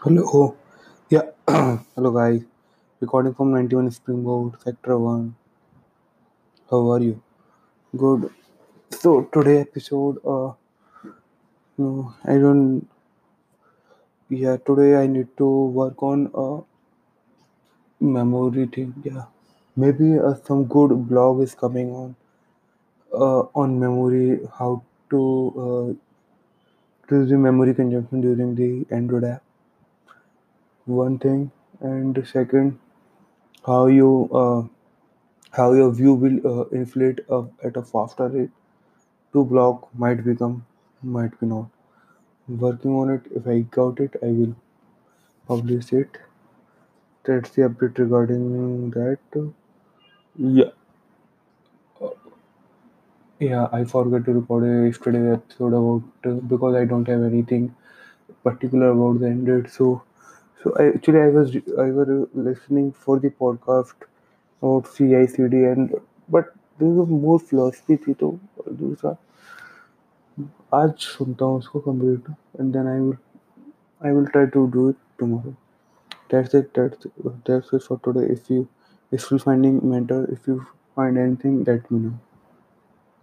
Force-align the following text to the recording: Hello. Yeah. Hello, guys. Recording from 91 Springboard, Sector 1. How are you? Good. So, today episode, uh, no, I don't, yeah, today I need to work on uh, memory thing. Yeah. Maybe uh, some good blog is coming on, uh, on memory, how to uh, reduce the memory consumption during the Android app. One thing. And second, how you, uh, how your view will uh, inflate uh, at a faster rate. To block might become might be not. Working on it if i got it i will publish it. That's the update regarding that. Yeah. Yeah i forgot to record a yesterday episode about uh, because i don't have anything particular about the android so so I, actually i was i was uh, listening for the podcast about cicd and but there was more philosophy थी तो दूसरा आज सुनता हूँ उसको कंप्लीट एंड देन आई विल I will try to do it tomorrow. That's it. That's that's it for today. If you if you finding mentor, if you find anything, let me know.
Hello. 0.00 0.54
Yeah. 1.10 1.22
Hello, 1.48 2.12
guys. 2.12 2.42
Recording 3.00 3.34
from 3.34 3.50
91 3.50 3.90
Springboard, 3.90 4.52
Sector 4.62 4.96
1. 4.96 5.34
How 6.70 6.92
are 6.92 7.00
you? 7.00 7.20
Good. 7.96 8.30
So, 8.92 9.22
today 9.32 9.58
episode, 9.62 10.18
uh, 10.24 10.52
no, 11.78 12.14
I 12.24 12.34
don't, 12.34 12.88
yeah, 14.28 14.58
today 14.58 14.94
I 15.02 15.08
need 15.08 15.36
to 15.38 15.48
work 15.80 16.00
on 16.00 16.30
uh, 16.32 16.62
memory 17.98 18.66
thing. 18.66 18.94
Yeah. 19.02 19.24
Maybe 19.74 20.16
uh, 20.16 20.34
some 20.44 20.66
good 20.66 21.08
blog 21.08 21.42
is 21.42 21.56
coming 21.56 21.90
on, 21.90 22.14
uh, 23.12 23.40
on 23.52 23.80
memory, 23.80 24.38
how 24.60 24.84
to 25.10 25.18
uh, 25.66 25.88
reduce 27.10 27.30
the 27.30 27.36
memory 27.36 27.74
consumption 27.74 28.20
during 28.20 28.54
the 28.54 28.86
Android 28.94 29.24
app. 29.24 29.42
One 30.88 31.20
thing. 31.20 31.52
And 31.80 32.26
second, 32.26 32.80
how 33.66 33.86
you, 33.86 34.28
uh, 34.32 34.64
how 35.52 35.72
your 35.74 35.92
view 35.92 36.14
will 36.14 36.40
uh, 36.46 36.64
inflate 36.70 37.20
uh, 37.30 37.44
at 37.64 37.76
a 37.76 37.82
faster 37.82 38.28
rate. 38.28 38.50
To 39.34 39.44
block 39.44 39.88
might 39.94 40.24
become 40.24 40.66
might 41.02 41.38
be 41.40 41.46
not. 41.46 41.68
Working 42.48 42.92
on 42.96 43.10
it 43.10 43.26
if 43.34 43.46
i 43.48 43.60
got 43.60 44.00
it 44.00 44.16
i 44.22 44.28
will 44.28 44.56
publish 45.48 45.92
it. 45.92 46.18
That's 47.22 47.50
the 47.50 47.62
update 47.62 47.96
regarding 47.98 48.90
that. 48.90 49.20
Yeah. 50.36 50.70
Yeah 53.40 53.68
i 53.76 53.84
forgot 53.92 54.24
to 54.26 54.32
record 54.34 54.64
a 54.64 54.72
yesterday 54.86 55.22
episode 55.32 55.74
about 55.78 56.02
uh, 56.30 56.34
because 56.52 56.74
i 56.80 56.84
don't 56.92 57.08
have 57.12 57.22
anything 57.30 57.64
particular 58.48 58.90
about 58.90 59.20
the 59.20 59.28
android 59.28 59.70
so 59.78 59.88
so 60.63 60.73
I, 60.79 60.87
actually 60.95 61.21
i 61.21 61.27
was 61.27 61.55
i 61.85 61.89
was 61.97 62.09
uh, 62.09 62.25
listening 62.49 62.91
for 62.91 63.19
the 63.19 63.29
podcast 63.43 64.07
about 64.61 64.91
cicd 64.95 65.63
and 65.71 65.95
but 66.29 66.53
there 66.79 66.95
was 67.01 67.09
more 67.09 67.39
philosophy 67.51 67.97
थी 68.07 68.13
तो 68.23 68.37
दूसरा 68.83 69.15
आज 70.73 70.93
सुनता 70.99 71.45
हूँ 71.45 71.57
उसको 71.57 71.79
कंप्लीट 71.79 72.29
एंड 72.59 72.71
देन 72.73 72.87
आई 72.87 72.99
विल 72.99 73.15
I 74.07 74.11
will 74.15 74.25
try 74.31 74.41
to 74.53 74.61
do 74.73 74.81
it 74.89 74.97
tomorrow. 75.21 75.51
That's 76.33 76.55
it. 76.59 76.73
That's 76.77 77.07
that's 77.49 77.73
it 77.77 77.83
for 77.87 77.97
today. 78.07 78.25
If 78.35 78.49
you 78.55 78.59
if 79.19 79.27
you 79.31 79.39
finding 79.45 79.79
mentor, 79.93 80.19
if 80.37 80.49
you 80.51 80.57
find 80.99 81.21
anything, 81.25 81.57
let 81.69 81.89
me 81.95 81.99
know. 82.05 82.13